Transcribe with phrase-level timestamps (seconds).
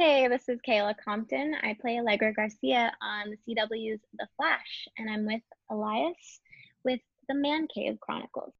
[0.00, 1.54] Hey, this is Kayla Compton.
[1.62, 6.40] I play Allegra Garcia on the CW's The Flash, and I'm with Elias
[6.86, 8.54] with the Man Cave Chronicles.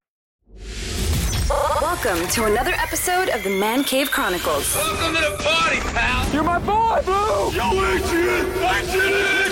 [1.81, 4.77] Welcome to another episode of the Man Cave Chronicles.
[4.77, 6.31] Welcome to the party, pal.
[6.35, 7.57] You're my boy, Blue.
[7.57, 9.50] Yo, Adrian, A podcast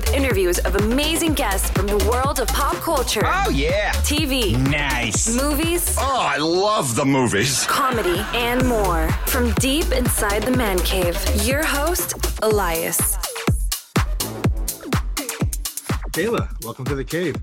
[0.00, 3.92] with interviews of amazing guests from the world of pop culture, Oh yeah.
[4.02, 5.28] TV, Nice.
[5.36, 7.66] movies, Oh, I love the movies.
[7.66, 9.08] comedy, and more.
[9.26, 13.16] From deep inside the Man Cave, your host, Elias.
[16.16, 17.36] Kayla, welcome to the cave.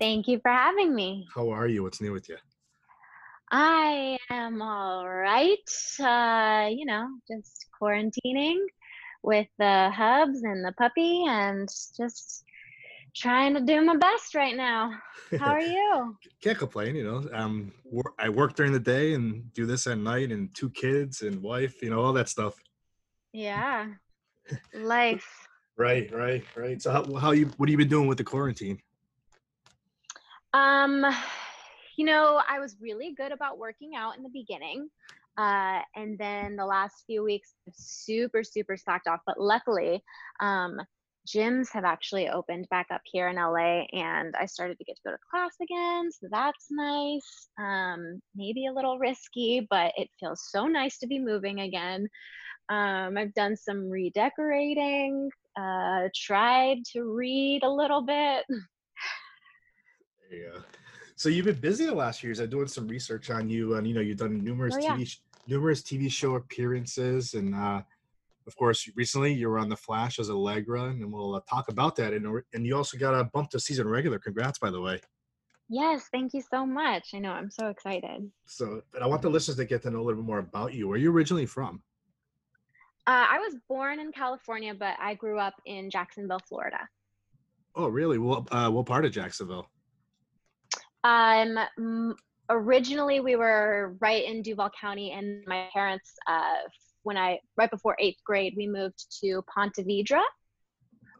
[0.00, 1.28] Thank you for having me.
[1.32, 1.84] How are you?
[1.84, 2.36] What's new with you?
[3.52, 5.68] I am all right.
[6.00, 8.56] Uh, you know, just quarantining
[9.26, 12.44] with the hubs and the puppy and just
[13.14, 14.92] trying to do my best right now.
[15.38, 16.16] How are you?
[16.40, 17.28] Can't complain, you know.
[17.32, 21.22] Um, wor- I work during the day and do this at night, and two kids
[21.22, 22.54] and wife, you know, all that stuff.
[23.32, 23.88] Yeah.
[24.74, 25.26] Life.
[25.76, 26.80] Right, right, right.
[26.80, 27.46] So how, how you?
[27.56, 28.78] What have you been doing with the quarantine?
[30.54, 31.04] Um,
[31.96, 34.88] you know, I was really good about working out in the beginning.
[35.38, 39.20] Uh, and then the last few weeks, super, super stocked off.
[39.26, 40.02] But luckily,
[40.40, 40.80] um,
[41.26, 45.02] gyms have actually opened back up here in LA, and I started to get to
[45.04, 46.10] go to class again.
[46.12, 47.48] So that's nice.
[47.58, 52.08] Um, maybe a little risky, but it feels so nice to be moving again.
[52.68, 58.44] Um, I've done some redecorating, uh, tried to read a little bit.
[60.30, 60.58] Yeah.
[61.16, 62.40] So you've been busy the last few years.
[62.40, 64.96] I'm doing some research on you, and you know, you've done numerous Oh, yeah.
[64.96, 67.80] TV, numerous TV show appearances, and uh,
[68.46, 71.96] of course, recently you were on The Flash as Allegra, and we'll uh, talk about
[71.96, 72.12] that.
[72.12, 74.18] And and you also got a bump to season regular.
[74.18, 75.00] Congrats, by the way.
[75.68, 77.08] Yes, thank you so much.
[77.14, 78.30] I know, I'm so excited.
[78.44, 80.74] So, but I want the listeners to get to know a little bit more about
[80.74, 80.86] you.
[80.86, 81.82] Where are you originally from?
[83.08, 86.88] Uh, I was born in California, but I grew up in Jacksonville, Florida.
[87.74, 88.18] Oh, really?
[88.18, 89.68] Well, uh, what part of Jacksonville?
[91.06, 92.16] Um,
[92.50, 96.56] originally, we were right in Duval County, and my parents, uh,
[97.04, 100.22] when I right before eighth grade, we moved to Ponte Vedra,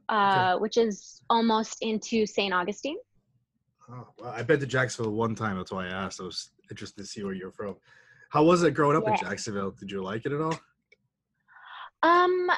[0.08, 2.52] uh, which is almost into St.
[2.52, 2.96] Augustine.
[3.88, 5.56] Oh, well, I've been to Jacksonville one time.
[5.56, 6.20] That's why I asked.
[6.20, 7.76] I was interested to see where you're from.
[8.30, 9.70] How was it growing up in Jacksonville?
[9.70, 10.58] Did you like it at all?
[12.02, 12.50] Um,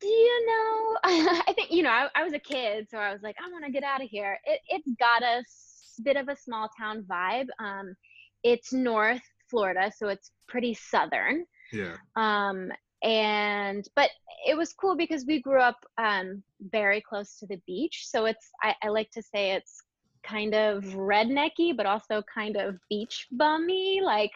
[0.00, 0.96] do you know?
[1.04, 1.90] I think you know.
[1.90, 4.08] I, I was a kid, so I was like, I want to get out of
[4.10, 4.38] here.
[4.44, 7.48] It it's got a s- bit of a small town vibe.
[7.58, 7.94] Um,
[8.42, 11.44] it's North Florida, so it's pretty southern.
[11.72, 11.96] Yeah.
[12.16, 12.70] Um,
[13.02, 14.10] and but
[14.46, 16.42] it was cool because we grew up um
[16.72, 19.82] very close to the beach, so it's I, I like to say it's
[20.22, 24.32] kind of rednecky, but also kind of beach bummy, like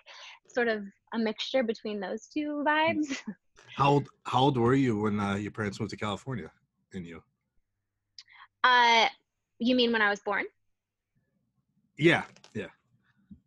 [0.47, 0.84] sort of
[1.15, 3.19] a mixture between those two vibes.
[3.77, 6.50] How old How old were you when uh, your parents moved to California?
[6.92, 7.22] And you?
[8.65, 9.06] Uh,
[9.59, 10.44] you mean when I was born?
[12.00, 12.24] Yeah.
[12.54, 12.66] Yeah.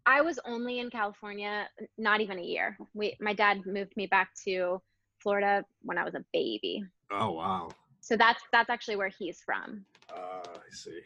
[0.06, 2.78] I was only in California not even a year.
[2.94, 4.80] We, my dad moved me back to
[5.22, 6.84] Florida when I was a baby.
[7.12, 7.70] Oh wow.
[8.02, 9.86] So that's that's actually where he's from.
[10.10, 11.00] Uh, I see.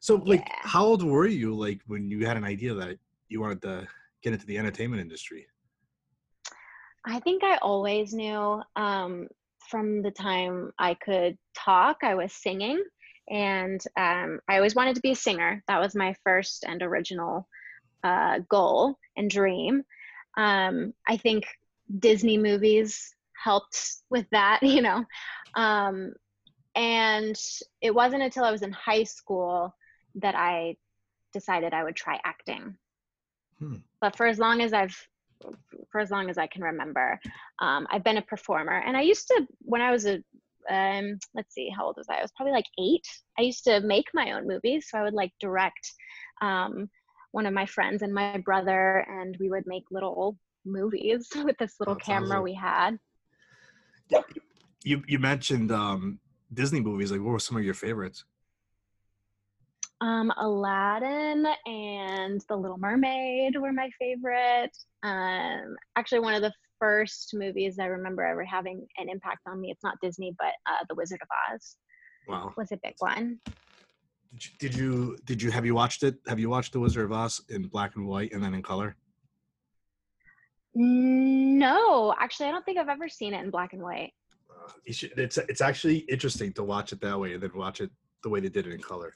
[0.00, 0.54] So, like, Yeah.
[0.62, 2.98] how old were you, like, when you had an idea that
[3.28, 3.88] you wanted to
[4.22, 5.46] get into the entertainment industry?
[7.06, 9.28] I think I always knew um,
[9.70, 12.82] from the time I could talk, I was singing.
[13.28, 15.62] And um, I always wanted to be a singer.
[15.68, 17.48] That was my first and original
[18.02, 19.82] uh, goal and dream.
[20.36, 21.46] Um, I think
[21.98, 23.78] Disney movies helped
[24.10, 25.04] with that, you know.
[25.54, 26.12] Um,
[26.74, 27.40] and
[27.80, 29.74] it wasn't until I was in high school
[30.16, 30.76] that I
[31.32, 32.76] decided I would try acting.
[33.58, 33.76] Hmm.
[34.00, 34.96] But for as long as I've
[35.90, 37.20] for as long as I can remember.
[37.60, 40.22] Um, I've been a performer, and I used to when I was a
[40.70, 42.18] um, let's see, how old was I?
[42.18, 43.06] I was probably like eight.
[43.38, 45.92] I used to make my own movies, so I would like direct
[46.40, 46.88] um,
[47.32, 51.74] one of my friends and my brother, and we would make little movies with this
[51.80, 52.42] little That's camera awesome.
[52.42, 52.98] we had.
[54.84, 56.20] You you mentioned um,
[56.52, 57.10] Disney movies.
[57.10, 58.24] Like, what were some of your favorites?
[60.00, 64.76] Um, Aladdin and The Little Mermaid were my favorite.
[65.02, 69.70] Um, actually, one of the first movies I remember ever having an impact on me.
[69.70, 71.76] It's not Disney, but uh, The Wizard of Oz
[72.26, 72.52] Wow.
[72.56, 73.38] was a big one.
[74.32, 76.16] Did you, did you did you have you watched it?
[76.26, 78.96] Have you watched The Wizard of Oz in black and white and then in color?
[80.74, 84.12] No, actually, I don't think I've ever seen it in black and white.
[84.50, 87.80] Uh, you should, it's it's actually interesting to watch it that way and then watch
[87.80, 87.90] it
[88.24, 89.12] the way they did it in color.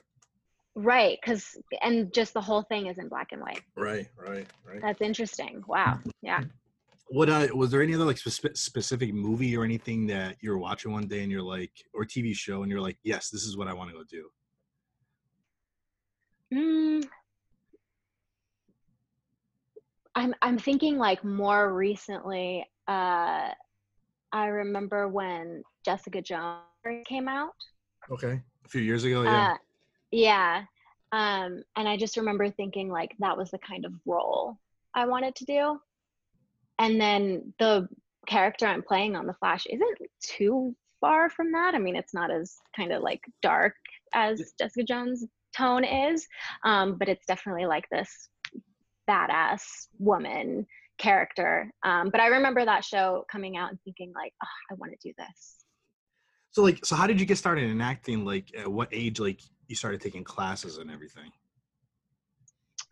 [0.76, 3.62] Right, because and just the whole thing is in black and white.
[3.76, 4.80] Right, right, right.
[4.80, 5.64] That's interesting.
[5.66, 5.98] Wow.
[6.22, 6.44] Yeah.
[7.10, 10.58] What uh, was there any other like spe- specific movie or anything that you were
[10.58, 13.56] watching one day and you're like, or TV show and you're like, yes, this is
[13.56, 14.28] what I want to go do.
[16.52, 17.06] Mm.
[20.14, 22.66] I'm I'm thinking like more recently.
[22.86, 23.50] Uh,
[24.32, 26.62] I remember when Jessica Jones
[27.06, 27.54] came out.
[28.10, 29.52] Okay, a few years ago, yeah.
[29.52, 29.56] Uh,
[30.10, 30.62] yeah.
[31.12, 34.58] Um, and I just remember thinking like that was the kind of role
[34.94, 35.80] I wanted to do.
[36.78, 37.88] And then the
[38.26, 41.74] character I'm playing on The Flash isn't too far from that.
[41.74, 43.74] I mean, it's not as kind of like dark
[44.14, 45.26] as Jessica Jones'
[45.56, 46.26] tone is,
[46.64, 48.28] um, but it's definitely like this
[49.08, 49.62] badass
[49.98, 50.66] woman
[50.98, 51.70] character.
[51.84, 55.08] Um, but I remember that show coming out and thinking like, oh, I want to
[55.08, 55.56] do this.
[56.50, 58.24] So like, so how did you get started in acting?
[58.24, 59.20] Like, at what age?
[59.20, 61.30] Like, you started taking classes and everything.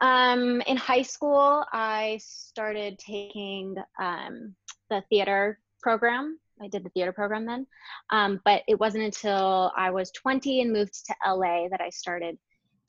[0.01, 4.55] Um, in high school, I started taking um,
[4.91, 6.39] the theater program.
[6.61, 7.67] I did the theater program then,
[8.11, 12.39] um, but it wasn't until I was 20 and moved to LA that I started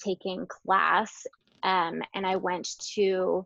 [0.03, 1.25] taking class.
[1.63, 3.45] Um, and I went to,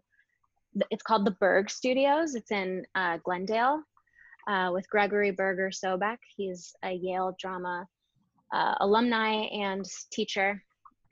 [0.91, 2.35] it's called the Berg Studios.
[2.35, 3.81] It's in uh, Glendale
[4.47, 6.17] uh, with Gregory Berger Sobeck.
[6.35, 7.87] He's a Yale drama
[8.53, 10.63] uh, alumni and teacher.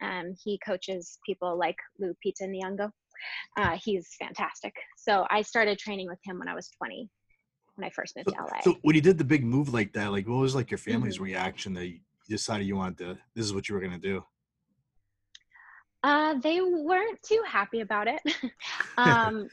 [0.01, 2.91] Um, he coaches people like Lupita Nyong'o.
[3.57, 4.73] Uh, he's fantastic.
[4.97, 7.09] So I started training with him when I was 20,
[7.75, 8.61] when I first moved So, to LA.
[8.63, 11.19] so when you did the big move like that, like, what was like your family's
[11.19, 11.23] Mm-hmm.
[11.23, 13.17] reaction that you decided you wanted to?
[13.35, 14.23] This is what you were gonna do.
[16.03, 18.21] Uh, they weren't too happy about it.
[18.97, 19.49] um,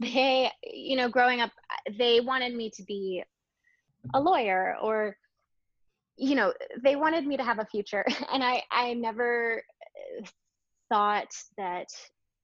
[0.00, 1.50] they, you know, growing up,
[1.98, 3.22] they wanted me to be
[4.14, 5.16] a lawyer or,
[6.18, 8.04] you know, they wanted me to have a future.
[8.32, 9.62] And I, I never
[10.20, 10.26] uh,
[10.90, 11.86] thought that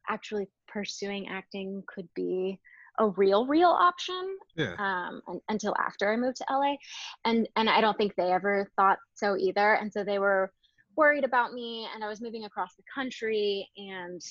[0.09, 2.61] actually pursuing acting could be
[2.99, 4.75] a real, real option Yeah.
[4.79, 6.77] um, un- until after I moved to LA,
[7.25, 9.75] and and I don't think they ever thought so either.
[9.75, 10.53] And so they were
[10.97, 14.23] worried about me, and I was moving across the country, and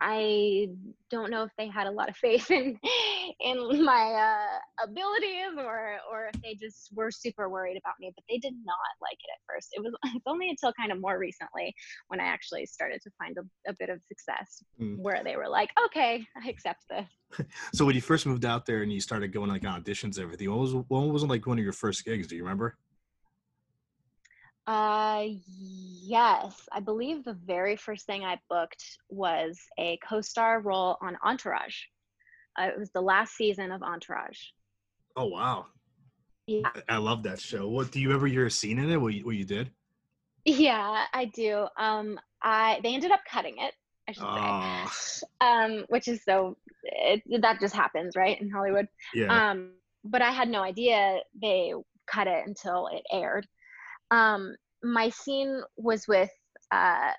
[0.00, 0.68] I
[1.10, 2.78] don't know if they had a lot of faith in
[3.40, 8.12] in my uh, abilities, or or if they just were super worried about me.
[8.14, 9.68] But they did not like it at first.
[9.72, 11.74] It was it's only until kind of more recently
[12.08, 14.96] when I actually started to find a, a bit of success Mm.
[14.98, 17.46] where they were like, okay, I accept this.
[17.74, 20.20] So when you first moved out there and you started going like on auditions and
[20.20, 22.26] everything, what was what was like one of your first gigs?
[22.26, 22.76] Do you remember?
[24.68, 25.24] Uh,
[26.04, 26.68] yes.
[26.70, 31.76] I believe the very first thing I booked was a co star role on Entourage.
[32.60, 34.38] Uh, it was the last season of Entourage.
[35.16, 35.66] Oh wow,
[36.46, 36.68] Yeah.
[36.88, 37.66] I, I love that show.
[37.66, 38.98] What do you ever your scene in it?
[39.00, 39.70] What you, what you did?
[40.44, 41.66] Yeah, I do.
[41.78, 43.72] Um, I they ended up cutting it,
[44.06, 45.28] I should Oh, say.
[45.40, 48.86] Um, which is so it, that just happens, right, in Hollywood.
[49.14, 49.50] yeah.
[49.50, 49.70] Um,
[50.04, 51.72] but I had no idea they
[52.06, 53.46] cut it until it aired.
[54.10, 56.30] Um, my scene was with
[56.72, 57.12] uh,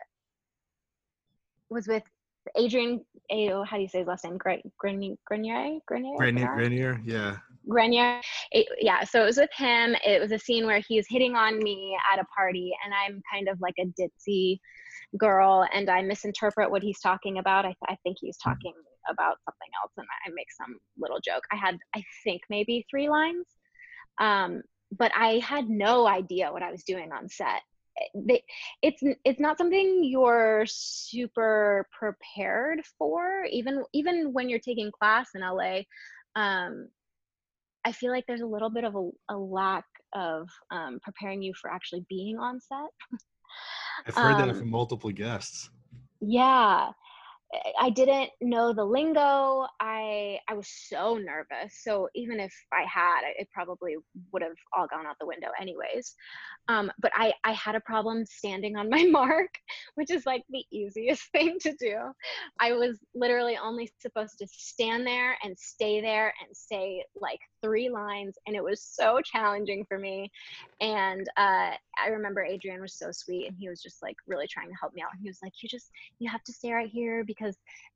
[1.70, 2.04] was with
[2.56, 3.02] Adrian.
[3.32, 4.38] Ayo, how do you say his last name?
[4.38, 7.38] Gre- Grenier, Grenier, Grenier, Grenier, yeah.
[7.68, 8.22] Grenier.
[8.52, 9.96] It- yeah, so it was with him.
[10.04, 13.48] It was a scene where he's hitting on me at a party, and I'm kind
[13.48, 14.60] of like a ditzy
[15.18, 17.66] girl, and I misinterpret what he's talking about.
[17.66, 18.74] I, I think he's talking
[19.10, 21.44] about something else, and I make some little joke.
[21.52, 23.46] I had, I think, maybe three lines,
[24.20, 27.62] um, but I had no idea what I was doing on set.
[28.16, 28.44] They,
[28.82, 35.42] it's it's not something you're super prepared for, even even when you're taking class in
[35.42, 35.82] LA.
[36.36, 36.88] Um,
[37.84, 41.54] I feel like there's a little bit of a, a lack of um, preparing you
[41.60, 43.20] for actually being on set.
[44.06, 45.70] I've heard that um, from multiple guests.
[46.22, 46.92] Yeah.
[47.80, 49.66] I- didn't know the lingo.
[49.80, 51.76] I I was so nervous.
[51.84, 53.96] So even if I had, it probably
[54.32, 56.16] would have all gone out the window anyways.
[56.68, 59.50] Um, but I I had a problem standing on my mark,
[59.96, 61.96] which is like the easiest thing to do.
[62.60, 67.90] I was literally only supposed to stand there and stay there and say like three
[67.90, 70.32] lines, and it was so challenging for me.
[70.82, 71.72] And uh,
[72.04, 74.94] I remember Adrian was so sweet, and he was just like really trying to help
[74.94, 75.10] me out.
[75.14, 75.90] And He was like, "You just
[76.20, 77.39] you have to stay right here because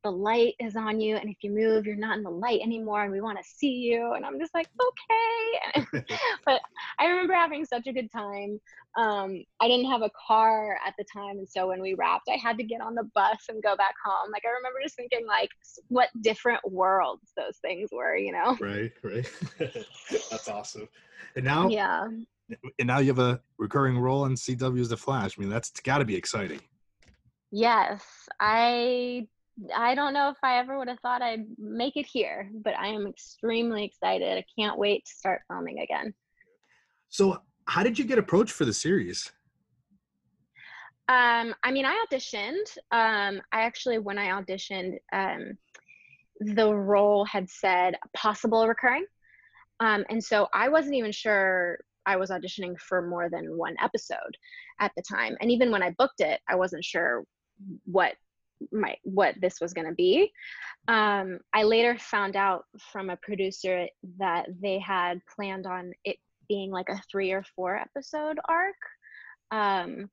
[0.04, 3.04] the light is on you and if you move you're not in the light anymore
[3.04, 5.98] and we want to see you and i'm just like okay
[6.46, 6.62] but
[7.00, 8.60] i remember having such a good time
[8.96, 12.38] um, i didn't have a car at the time and so when we wrapped i
[12.38, 15.26] had to get on the bus and go back home like i remember just thinking
[15.28, 15.50] like
[15.88, 19.30] what different worlds those things were you know right, right.
[20.30, 20.88] That's awesome.
[21.36, 22.08] And now, yeah
[22.80, 25.38] and now you have a recurring role in CW's The Flash.
[25.38, 26.60] I mean, that's got to be exciting.
[27.52, 28.04] Yes,
[28.40, 29.28] I
[29.76, 32.88] I don't know if I ever would have thought I'd make it here, but I
[32.88, 34.38] am extremely excited.
[34.38, 36.14] I can't wait to start filming again.
[37.10, 39.32] So, how did you get approached for the series?
[41.08, 42.78] Um, I mean, I auditioned.
[42.92, 45.58] Um, I actually, when I auditioned, um,
[46.40, 49.06] the role had said possible recurring.
[49.80, 54.18] Um, and so I wasn't even sure I was auditioning for more than one episode
[54.80, 55.36] at the time.
[55.42, 57.24] And even when I booked it, I wasn't sure
[57.86, 58.16] what
[58.72, 60.32] my what this was going to be.
[60.88, 63.88] Um, I later found out from a producer
[64.20, 66.18] that they had planned on it
[66.50, 68.76] being like a three or four episode arc.
[69.52, 70.10] Um,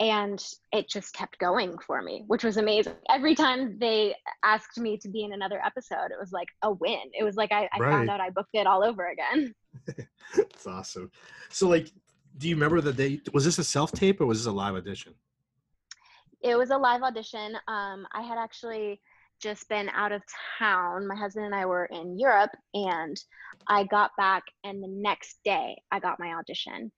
[0.00, 4.96] and it just kept going for me which was amazing every time they asked me
[4.96, 7.78] to be in another episode it was like a win it was like i, I
[7.78, 7.90] Right.
[7.90, 9.54] found out i booked it all over again
[10.36, 11.10] That's awesome.
[11.50, 11.90] So, like,
[12.38, 13.20] do you remember the day?
[13.32, 15.14] Was this a self tape or was this a live audition?
[16.42, 17.56] It was a live audition.
[17.68, 19.00] Um, i had actually
[19.40, 20.22] just been out of
[20.58, 21.06] town.
[21.06, 23.16] My husband and i were in europe and
[23.68, 26.90] i got back and the next day i got my audition.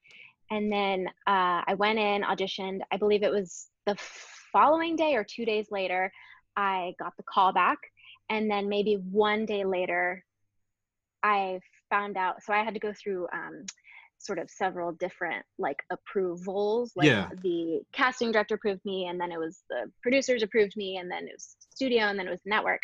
[0.50, 2.80] And then uh, i went in auditioned.
[2.90, 3.96] I believe it was the
[4.52, 6.12] following day or two days later
[6.56, 7.78] i got the call back.
[8.30, 10.24] And then maybe one day later
[11.22, 11.60] i
[11.90, 13.64] found out so i had to go through um,
[14.24, 17.28] sort of several different like approvals like Yeah.
[17.42, 21.24] the casting director approved me and then it was the producers approved me and then
[21.28, 22.82] it was studio and then it was network.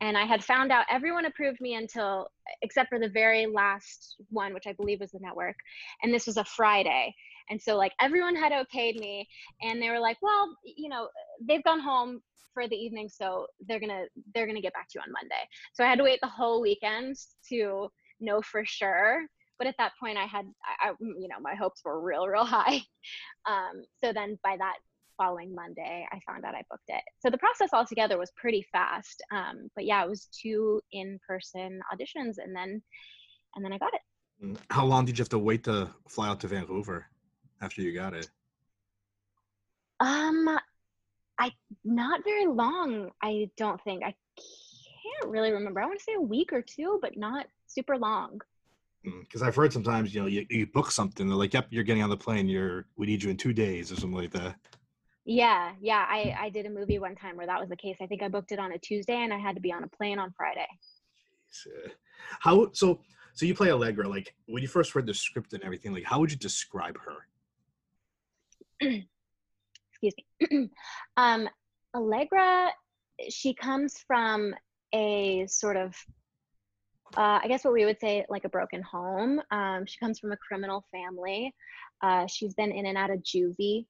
[0.00, 2.28] And i had found out everyone approved me until
[2.62, 5.56] except for the very last one which i believe was the network
[6.02, 7.14] and this was a friday.
[7.50, 9.28] And so like everyone had okayed me
[9.62, 11.08] and they were like well you know
[11.46, 12.20] they've gone home
[12.54, 15.42] for the evening so they're gonna they're gonna get back to you on monday.
[15.72, 17.16] So i had to wait the whole weekend
[17.48, 17.88] to
[18.20, 19.24] know for sure
[19.62, 22.44] but at that point i had I, I you know my hopes were real real
[22.58, 22.80] high.
[23.46, 24.78] Um, so then by that
[25.16, 27.02] following monday i found out i booked it.
[27.20, 29.22] So the process altogether was pretty fast.
[29.30, 32.82] Um, but yeah it was two in-person auditions and then
[33.54, 34.00] and then i got it.
[34.44, 34.56] Mm.
[34.70, 37.06] How long did you have to wait to fly out to Vancouver
[37.60, 38.28] after you got it?
[40.00, 40.58] um
[41.38, 41.52] i
[41.84, 44.02] not very long i don't think.
[44.02, 45.80] I can't really remember.
[45.80, 48.40] I want to say a week or two but not super long
[49.04, 52.02] Because I've heard sometimes, you know, you, you book something, they're like, "Yep, you're getting
[52.02, 52.48] on the plane.
[52.48, 54.56] You're we need you in two days or something like that."
[55.24, 56.04] Yeah, yeah.
[56.08, 57.96] I, I did a movie one time where that was the case.
[58.00, 59.88] I think I booked it on a Tuesday and I had to be on a
[59.88, 60.66] plane on Friday.
[61.50, 61.70] So,
[62.40, 63.00] How so?
[63.34, 64.08] So you play Allegra.
[64.08, 67.26] Like when you first read the script and everything, like how would you describe her?
[69.92, 70.14] Excuse
[70.50, 70.70] me.
[71.16, 71.48] um,
[71.94, 72.70] Allegra,
[73.28, 74.54] she comes from
[74.92, 75.94] a sort of,
[77.16, 79.40] uh, I guess what we would say like a broken home.
[79.50, 81.54] Um, she comes from a criminal family.
[82.02, 83.86] Uh, she's been in and out of juvie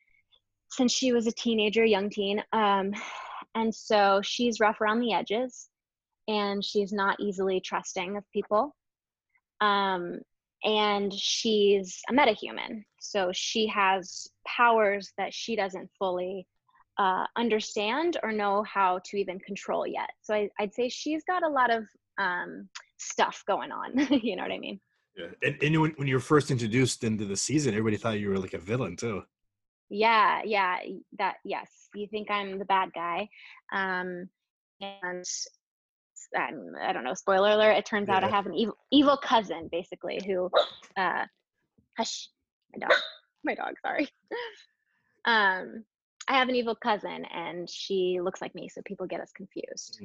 [0.71, 2.43] since she was a teenager, young teen.
[2.53, 2.93] Um,
[3.55, 5.69] and so she's rough around the edges
[6.29, 8.75] and she's not easily trusting of people.
[9.61, 10.21] Um,
[10.65, 12.85] and she's a metahuman.
[13.01, 16.47] So she has powers that she doesn't fully
[16.99, 20.11] uh, understand or know how to even control yet.
[20.23, 21.85] So I, I'd say she's got a lot of
[22.23, 23.99] um, stuff going on.
[24.23, 24.81] you know what I mean?
[25.17, 25.27] Yeah.
[25.43, 28.39] And, and when, when you were first introduced into the season, everybody thought you were
[28.39, 29.23] like a villain too.
[29.91, 30.79] Yeah, yeah,
[31.19, 31.69] that yes.
[31.95, 33.29] You think I'm the bad guy,
[33.71, 34.27] um,
[34.81, 35.25] and
[36.35, 37.13] um, I don't know.
[37.13, 37.77] Spoiler alert!
[37.77, 40.49] It turns out I have an evil, evil cousin, basically, who,
[40.97, 41.27] uh,
[41.99, 42.31] hush,
[42.73, 42.99] my dog,
[43.45, 43.75] my dog.
[43.85, 44.09] Sorry.
[45.25, 45.85] Um,
[46.33, 50.01] I have an evil cousin, and she looks like me, so people get us confused.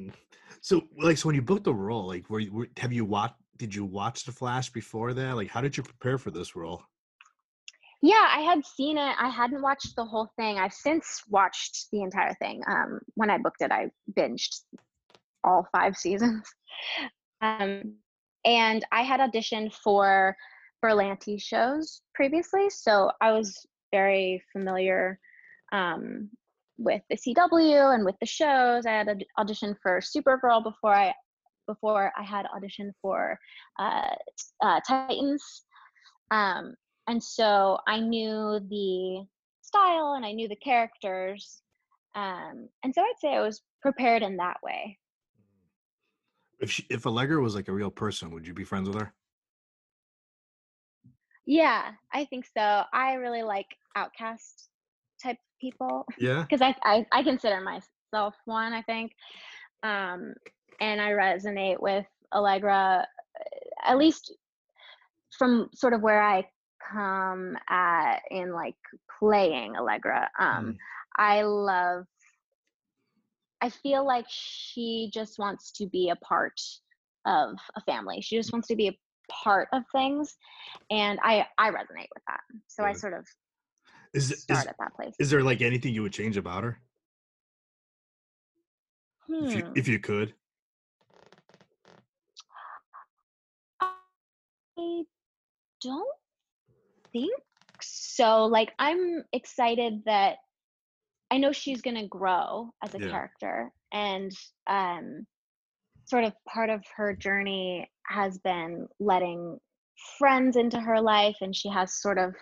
[0.60, 3.36] So like, so when you booked the role, like, were you were, have you watched?
[3.55, 5.36] Did you watch The Flash before that?
[5.38, 6.84] Like, how did you prepare for this role?
[8.01, 9.15] Yeah, I had seen it.
[9.17, 10.60] I hadn't watched the whole thing.
[10.60, 12.62] I've since watched the entire thing.
[12.67, 14.63] Um, when I booked it, I binged
[15.46, 16.43] all five seasons.
[17.41, 17.96] Um,
[18.43, 20.36] and I had auditioned for
[20.84, 25.19] Berlanti shows previously, so I was very familiar
[25.71, 26.29] um,
[26.77, 28.86] with the CW and with the shows.
[28.86, 31.13] I had aud- auditioned for Supergirl before I
[31.67, 33.38] before I had auditioned for
[33.77, 34.15] uh,
[34.63, 35.63] uh, Titans.
[36.31, 36.75] Um,
[37.07, 39.25] and so I knew the
[39.62, 41.62] style and I knew the characters.
[42.15, 44.97] Um, and so I'd say I was prepared in that way.
[46.59, 49.13] If she, if Allegra was like a real person, would you be friends with her?
[51.45, 52.83] Yeah, I think so.
[52.91, 54.69] I really like outcast
[55.60, 56.46] people Yeah.
[56.50, 58.74] because I, I I consider myself one.
[58.74, 59.12] I think,
[59.84, 60.34] um,
[60.80, 63.06] and I resonate with Allegra,
[63.86, 64.34] at least
[65.38, 66.48] from sort of where I
[66.92, 68.76] come at in like
[69.20, 70.30] playing Allegra.
[70.40, 70.78] Um, Mm.
[71.18, 72.06] I love
[73.62, 76.60] I feel like she just wants to be a part
[77.26, 78.22] of a family.
[78.22, 78.98] She just wants to be a
[79.32, 80.38] part of things,
[80.92, 82.42] and I I resonate with that.
[82.68, 83.26] So I sort of
[84.17, 85.13] Is, is at that place.
[85.19, 86.81] is there like anything you would change about her
[89.43, 89.74] if you Hmm.
[89.75, 90.33] if you could?
[93.81, 95.03] I
[95.83, 96.17] don't
[97.13, 97.39] think
[97.81, 98.45] so.
[98.45, 100.38] Like, I'm excited that
[101.29, 103.09] I know she's going to grow as a Yeah.
[103.12, 104.31] character, and
[104.67, 105.27] um,
[106.05, 109.59] sort of part of her journey has been letting
[110.17, 112.33] friends into her life, and she has sort of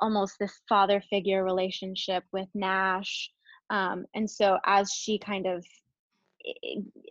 [0.00, 3.30] almost this father figure relationship with Nash.
[3.70, 5.64] Um, and so, as she kind of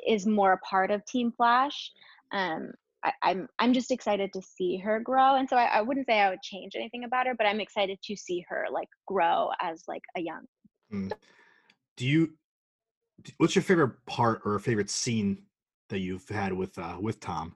[0.07, 1.91] is more a part of Team Flash,
[2.31, 2.71] um,
[3.03, 6.19] I, I'm I'm just excited to see her grow, and so I, I wouldn't say
[6.19, 9.83] I would change anything about her, but I'm excited to see her like grow as
[9.87, 10.45] like a young.
[10.91, 11.11] Mm.
[11.97, 12.33] Do you?
[13.37, 15.43] What's your favorite part or favorite scene
[15.89, 17.55] that you've had with uh with Tom,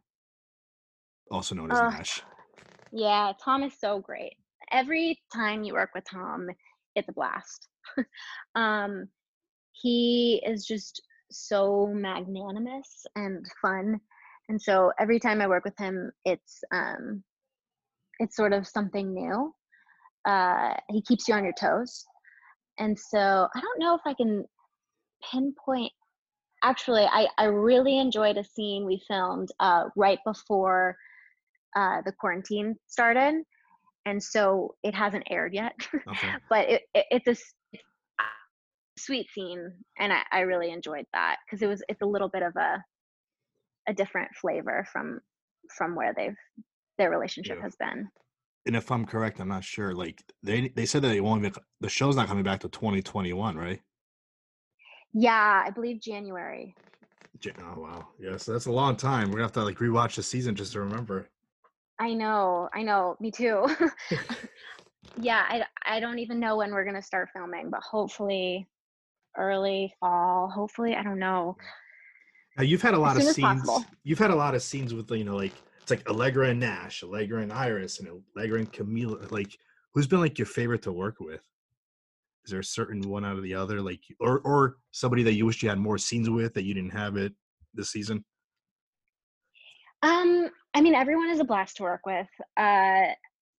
[1.31, 1.91] also known as Ugh.
[1.91, 2.21] Nash?
[2.91, 4.33] Yeah, Tom is so great.
[4.71, 6.47] Every time you work with Tom,
[6.95, 7.67] it's a blast.
[8.55, 9.07] um,
[9.71, 13.99] he is just so magnanimous and fun,
[14.49, 17.23] and so every time I work with him, it's um,
[18.19, 19.53] it's sort of something new.
[20.25, 22.05] Uh, he keeps you on your toes,
[22.79, 24.45] and so I don't know if I can
[25.31, 25.91] pinpoint.
[26.63, 30.97] Actually, I I really enjoyed a scene we filmed uh, right before
[31.75, 33.43] uh, the quarantine started,
[34.07, 35.73] and so it hasn't aired yet.
[36.07, 36.31] Okay.
[36.49, 37.35] but it, it it's a
[38.97, 42.41] sweet scene, and I, I really enjoyed that because it was it's a little bit
[42.43, 42.83] of a
[43.89, 45.19] a different flavor from
[45.77, 46.35] from where they've
[46.97, 47.63] their relationship Yeah.
[47.63, 48.07] has been.
[48.65, 49.93] And if I'm correct, I'm not sure.
[49.93, 53.55] Like they they said that it won't even the show's not coming back to 2021,
[53.57, 53.81] right?
[55.13, 56.75] Yeah, I believe January.
[57.59, 59.27] Oh wow, yes, that's a long time.
[59.27, 61.29] We're gonna have to like rewatch the season just to remember.
[61.99, 63.67] I know, I know, me too.
[65.21, 68.67] yeah, I I don't even know when we're gonna start filming, but hopefully
[69.37, 70.49] early fall.
[70.49, 71.57] Hopefully, I don't know.
[72.57, 73.61] Now you've had a lot of scenes.
[73.61, 73.85] possible.
[74.03, 77.03] You've had a lot of scenes with you know like it's like Allegra and Nash,
[77.03, 79.31] Allegra and Iris, and Allegra and Kamilla.
[79.31, 79.57] Like
[79.93, 81.41] who's been like your favorite to work with?
[82.45, 85.45] Is there a certain one out of the other, like or or somebody that you
[85.45, 87.33] wish you had more scenes with that you didn't have it
[87.73, 88.23] this season?
[90.03, 92.27] Um, I mean, everyone is a blast to work with.
[92.55, 93.07] Uh,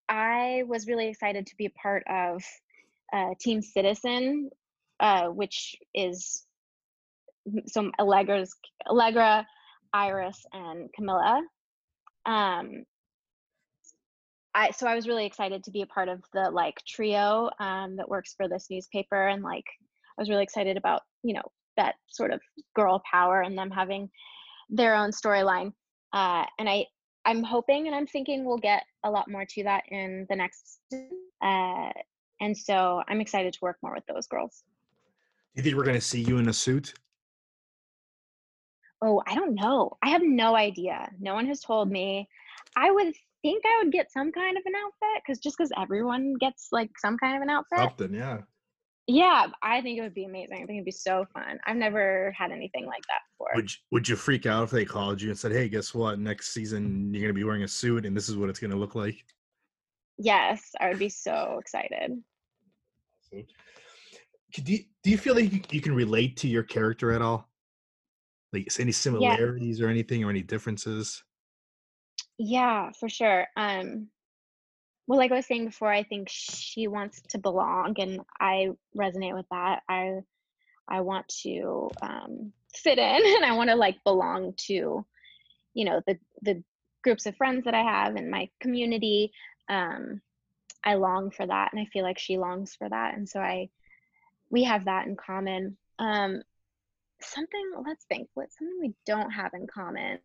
[0.08, 2.42] I was really excited to be a part of
[3.12, 4.50] uh, Team Citizen,
[5.00, 6.44] uh, which is
[7.66, 8.54] some Allegra's
[8.86, 9.46] Allegra,
[9.92, 11.40] Iris, and Kamilla.
[12.26, 12.84] Um,
[14.54, 17.96] I so I was really excited to be a part of the like trio um,
[17.96, 19.64] that works for this newspaper, and like
[20.18, 21.44] I was really excited about you know
[21.76, 22.40] that sort of
[22.74, 24.10] girl power and them having
[24.68, 25.72] their own storyline.
[26.12, 26.86] Uh, and I
[27.24, 30.80] I'm hoping and I'm thinking we'll get a lot more to that in the next.
[31.42, 31.90] Uh,
[32.40, 34.64] and so I'm excited to work more with those girls.
[35.54, 36.94] Do you think we're gonna see you in a suit?
[39.02, 39.96] Oh, I don't know.
[40.02, 41.10] I have no idea.
[41.20, 42.28] No one has told me.
[42.76, 46.34] I would think I would get some kind of an outfit because just because everyone
[46.34, 47.78] gets like some kind of an outfit.
[47.78, 48.38] Something, yeah.
[49.10, 50.56] Yeah, I think it would be amazing.
[50.56, 51.58] I think it'd be so fun.
[51.66, 53.52] I've never had anything like that before.
[53.54, 56.18] Would you, would you freak out if they called you and said, "Hey, guess what?
[56.18, 58.94] Next season you're gonna be wearing a suit, and this is what it's gonna look
[58.94, 59.16] like"?
[60.18, 62.22] yes, I would be so excited.
[64.54, 67.48] Could you, do you feel like you, can relate to your character at all?
[68.52, 71.22] Like any similarities or anything or any differences?
[72.38, 73.46] Yeah, for sure.
[73.56, 74.08] Um,
[75.08, 79.34] well, like I was saying before, I think she wants to belong, and I resonate
[79.34, 79.82] with that.
[79.88, 80.20] I
[80.86, 85.06] I want to um, fit in, and I want to like belong to,
[85.72, 86.62] you know, the the
[87.02, 89.32] groups of friends that I have and my community.
[89.70, 90.20] Um,
[90.84, 93.70] I long for that, and I feel like she longs for that, and so I
[94.50, 95.78] we have that in common.
[95.98, 96.42] Um,
[97.22, 97.72] something.
[97.82, 98.28] Let's think.
[98.34, 100.18] What something we don't have in common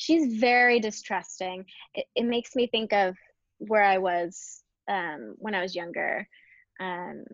[0.00, 1.66] she's very distrusting.
[1.94, 3.16] It, it makes me think of
[3.60, 6.26] where I was um, when I was younger,
[6.80, 7.24] um,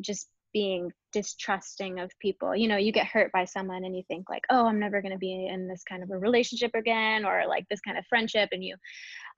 [0.00, 2.54] just being distrusting of people.
[2.54, 5.12] You know, you get hurt by someone and you think like, oh, I'm never going
[5.12, 8.50] to be in this kind of a relationship again, or like this kind of friendship,
[8.52, 8.76] and you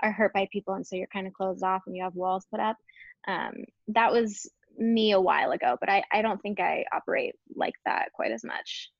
[0.02, 2.46] are hurt by people, and so you're kind of closed off and you have walls
[2.50, 2.76] put up.
[3.26, 3.52] Um,
[3.88, 8.12] that was me a while ago, but I, I don't think I operate like that
[8.12, 8.90] quite as much.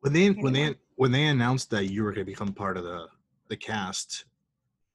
[0.00, 3.06] When they when they when they announced that you were gonna become part of the
[3.48, 4.24] the cast,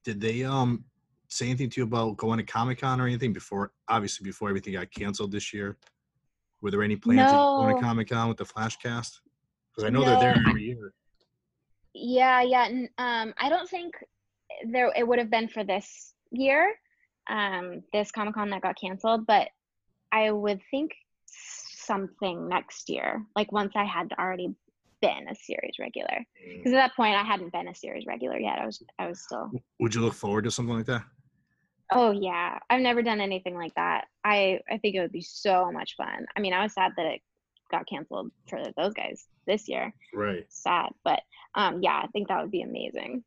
[0.04, 0.86] did they um
[1.30, 3.72] say anything to you about going to Comic Con or anything before?
[3.88, 5.78] Obviously, before everything got canceled this year
[6.62, 7.74] Were there any plans to go No.
[7.74, 9.22] to Comic Con with the Flash cast?
[9.72, 10.94] Because I know they're there every year.
[11.94, 12.68] Yeah, yeah.
[12.98, 13.94] Um, I don't think
[14.72, 16.74] there it would have been for this year,
[17.30, 19.50] um, this Comic Con that got canceled, but
[20.12, 20.92] I would think
[21.28, 24.56] something next year, like once I had already
[25.02, 26.26] been a series regular.
[26.48, 28.60] Because at that point, I hadn't been a series regular yet.
[28.60, 29.52] I was, I was still.
[29.80, 31.04] Would you look forward to something like that?
[31.92, 34.06] Oh yeah, I've never done anything like that.
[34.24, 36.26] I, I think it would be so much fun.
[36.36, 37.22] I mean, I was sad that it
[37.72, 39.94] got canceled for those guys this year.
[40.14, 40.46] Right.
[40.50, 41.20] Sad, but
[41.54, 43.24] um, yeah, I think that would be amazing.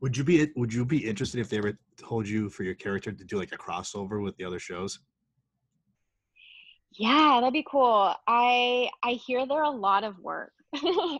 [0.00, 3.12] Would you be Would you be interested if they ever told you for your character
[3.12, 5.00] to do like a crossover with the other shows?
[6.92, 8.14] Yeah, that'd be cool.
[8.26, 10.52] I I hear they're a lot of work.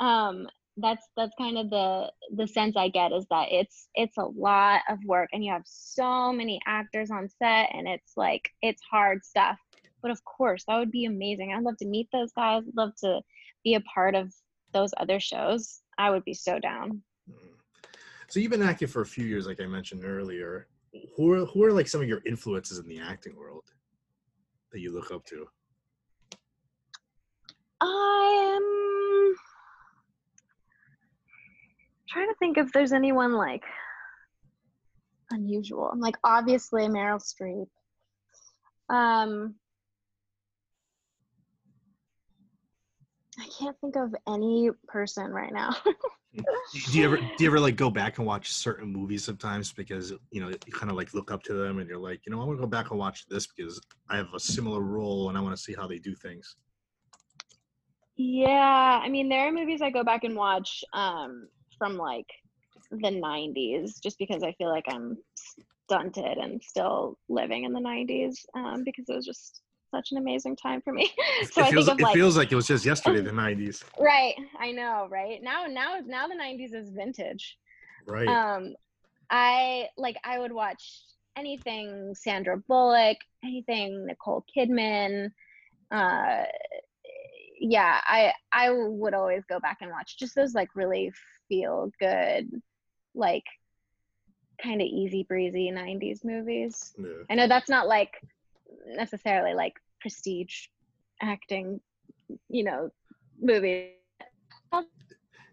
[0.00, 4.24] um, that's that's kind of the the sense I get is that it's it's a
[4.24, 8.82] lot of work and you have so many actors on set and it's like it's
[8.90, 9.58] hard stuff.
[10.02, 11.52] But of course, that would be amazing.
[11.52, 12.62] I'd love to meet those guys.
[12.66, 13.20] I'd love to
[13.64, 14.32] be a part of
[14.72, 15.80] those other shows.
[15.98, 17.02] I would be so down.
[18.28, 20.68] So you've been acting for a few years, like I mentioned earlier.
[21.16, 23.64] Who are who are like some of your influences in the acting world
[24.72, 25.46] that you look up to?
[27.80, 29.34] I'm
[32.08, 33.64] trying to think if there's anyone like
[35.30, 35.92] unusual.
[35.96, 37.68] Like obviously Meryl Streep.
[38.94, 39.54] Um
[43.38, 45.74] I can't think of any person right now.
[46.34, 46.42] Do
[46.98, 50.40] you ever do you ever like go back and watch certain movies sometimes because you
[50.40, 52.44] know you kind of like look up to them and you're like you know I
[52.44, 55.40] want to go back and watch this because I have a similar role and I
[55.40, 56.56] want to see how they do things.
[58.20, 62.26] Yeah, I mean there are movies I go back and watch um from like
[62.90, 65.16] the 90s just because I feel like I'm
[65.86, 70.54] stunted and still living in the 90s um because it was just such an amazing
[70.54, 71.10] time for me.
[71.50, 73.30] so it I feels think of it like feels like it was just yesterday, the
[73.30, 73.82] '90s.
[73.98, 75.42] right, I know, right?
[75.42, 77.56] Now now now the 90s is vintage.
[78.06, 78.28] Right.
[78.28, 78.74] Um
[79.30, 81.02] I like I would watch
[81.36, 85.30] anything Sandra Bullock, anything Nicole Kidman.
[85.90, 86.44] Uh
[87.60, 91.12] yeah, I I would always go back and watch just those like really
[91.48, 92.50] feel good
[93.14, 93.44] like
[94.62, 96.94] kind of easy breezy 90s movies.
[96.98, 97.24] Yeah.
[97.30, 98.12] I know that's not like
[98.86, 100.66] necessarily like prestige
[101.22, 101.80] acting,
[102.48, 102.90] you know,
[103.40, 103.92] movie.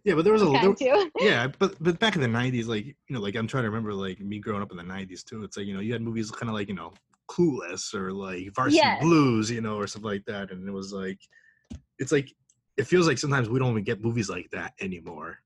[0.03, 1.11] Yeah, but there was a there, too.
[1.19, 3.93] yeah, but but back in the '90s, like you know, like I'm trying to remember,
[3.93, 5.43] like me growing up in the '90s too.
[5.43, 6.93] It's like you know, you had movies kind of like you know,
[7.29, 9.01] Clueless or like Varsity Yes.
[9.01, 11.19] Blues, you know, or something like that, and it was like,
[11.99, 12.33] it's like
[12.77, 15.39] it feels like sometimes we don't even get movies like that anymore.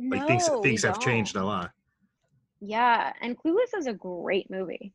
[0.00, 1.70] Like things things have changed a lot.
[2.60, 4.92] Yeah, and Clueless is a great movie.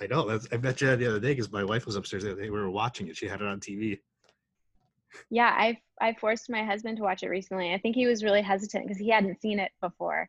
[0.00, 0.28] I know.
[0.28, 2.24] That's, I bet you that the other day because my wife was upstairs.
[2.24, 3.16] the other day, We were watching it.
[3.16, 3.98] She had it on TV.
[5.30, 7.72] Yeah, I I forced my husband to watch it recently.
[7.72, 10.28] I think he was really hesitant because he hadn't seen it before.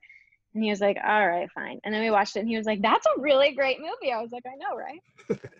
[0.53, 2.65] And he was like, "All right, fine." And then we watched it and he was
[2.65, 5.39] like, "That's a really great movie." I was like, "I know, right?"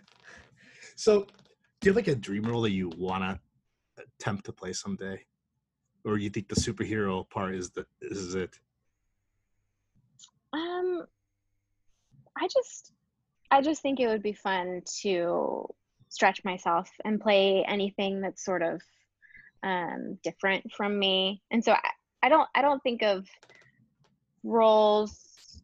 [0.94, 1.22] So,
[1.80, 3.40] do you have like a dream role that you wanna
[3.98, 5.24] attempt to play someday,
[6.04, 8.58] or you think the superhero part is the is it?
[10.52, 11.06] Um
[12.36, 12.92] I just
[13.50, 15.68] I just think it would be fun to
[16.08, 18.82] stretch myself and play anything that's sort of
[19.62, 21.42] um different from me.
[21.50, 21.90] And so I,
[22.22, 23.26] I don't I don't think of
[24.42, 25.60] roles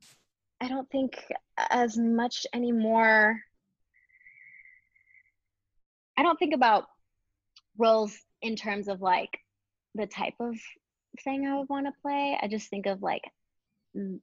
[0.60, 1.22] I don't think
[1.70, 3.40] as much anymore
[6.16, 6.86] I don't think about
[7.78, 9.38] roles in terms of like
[9.94, 10.54] the type of
[11.24, 12.38] thing I would want to play.
[12.40, 13.22] I just think of like
[13.96, 14.20] mm,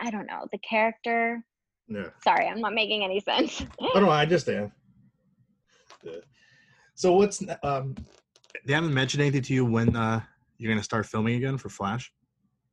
[0.00, 1.44] I don't know, the character.
[1.88, 2.08] Yeah.
[2.22, 3.64] Sorry, I'm not making any sense.
[3.94, 4.72] Oh no, I understand.
[6.02, 6.12] Yeah.
[6.94, 7.94] So what's um?
[8.64, 10.20] They haven't mentioned anything to you when uh
[10.58, 12.12] you're gonna start filming again for Flash?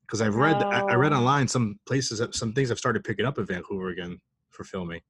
[0.02, 3.26] Because I've read I, I read online some places that some things have started picking
[3.26, 4.20] up in Vancouver again
[4.52, 5.02] for filming.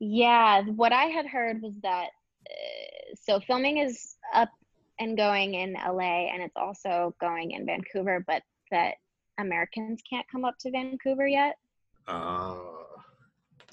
[0.00, 2.08] yeah, what I had heard was that
[2.50, 4.50] uh, so filming is up
[4.98, 8.94] and going in LA and it's also going in Vancouver, but that
[9.38, 11.56] Americans can't come up to Vancouver yet.
[12.06, 12.56] Uh,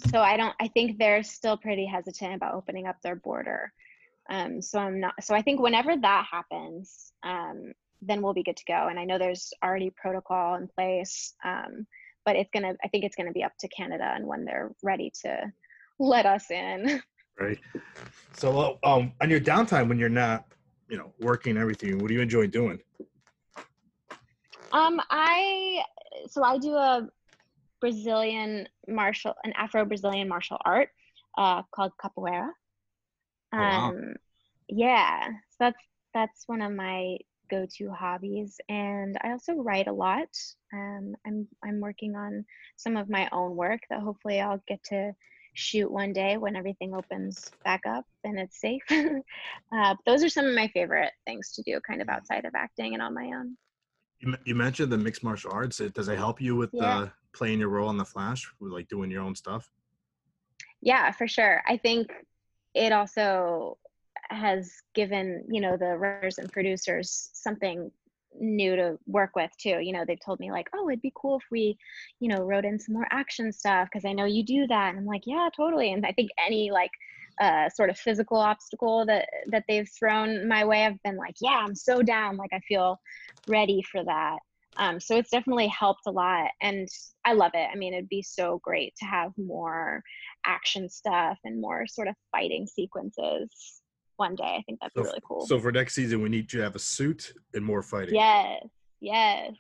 [0.10, 3.72] So I don't I think they're still pretty hesitant about opening up their border.
[4.30, 8.58] Um, so I'm not so I think whenever that happens, um, then we'll be good
[8.58, 8.88] to go.
[8.90, 11.34] And I know there's already protocol in place.
[11.44, 11.88] Um,
[12.26, 15.12] but it's gonna I think it's gonna be up to Canada and when they're ready
[15.24, 15.52] to
[16.00, 17.02] let us in.
[17.40, 17.60] right.
[18.34, 20.46] So um, on your downtime when you're not,
[20.90, 22.80] you know, working everything, what do you enjoy doing?
[24.72, 25.84] Um, I
[26.28, 27.08] so I do a
[27.82, 30.90] Brazilian martial, an Afro Brazilian martial art
[31.38, 32.50] uh, called capoeira.
[33.54, 33.90] Oh, wow.
[33.90, 34.16] Um,
[34.68, 37.18] yeah so that's that's one of my
[37.50, 40.30] go-to hobbies and i also write a lot
[40.74, 42.44] um, i'm i'm working on
[42.76, 45.14] some of my own work that hopefully i'll get to
[45.56, 50.46] shoot one day when everything opens back up and it's safe uh, those are some
[50.46, 53.58] of my favorite things to do kind of outside of acting and on my own
[54.20, 55.78] You, you mentioned the mixed martial arts.
[55.94, 56.98] Does it help you with Yeah.
[57.04, 59.70] uh, playing your role in the Flash, with like doing your own stuff?
[60.82, 62.12] yeah for sure i think
[62.74, 63.78] it also
[64.30, 67.92] has given you know the writers and producers something
[68.40, 71.38] new to work with too you know they've told me like oh it'd be cool
[71.38, 71.78] if we
[72.20, 75.00] you know wrote in some more action stuff because i know you do that and
[75.00, 76.92] i'm like yeah totally and i think any like
[77.42, 81.66] uh, sort of physical obstacle that that they've thrown my way i've been like yeah
[81.66, 82.98] i'm so down like i feel
[83.46, 84.38] ready for that
[84.78, 86.88] um, so it's definitely helped a lot and
[87.26, 90.02] i love it i mean it'd be so great to have more
[90.46, 93.82] action stuff and more sort of fighting sequences
[94.18, 96.52] one day i think that'd be So really cool So for next season, we need
[96.54, 98.16] you to have a suit and more fighting.
[98.16, 98.64] yes
[99.02, 99.52] yes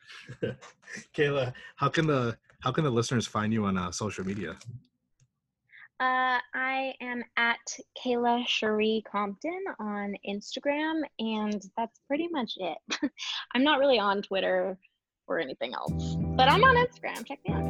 [1.15, 4.55] Kayla, how can the how can the listeners find you on uh, social media?
[5.99, 7.59] Uh, I am at
[8.03, 12.77] Kayla Cherie Compton on Instagram, and that's pretty much it.
[13.53, 14.77] I'm not really on Twitter
[15.27, 17.25] or anything else, but I'm on Instagram.
[17.25, 17.63] Check me out.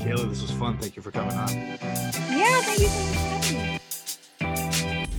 [0.00, 0.78] Kayla, this was fun.
[0.78, 1.48] Thank you for coming on.
[1.52, 3.65] Yeah, thank you so much for having me.